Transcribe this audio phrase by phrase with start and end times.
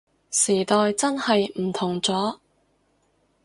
[0.31, 2.39] 時代真係唔同咗